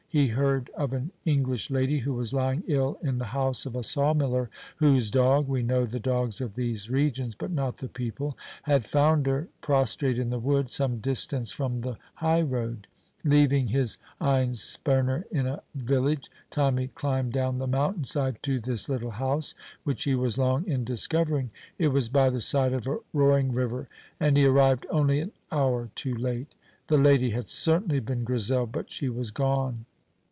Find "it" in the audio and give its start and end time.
21.77-21.87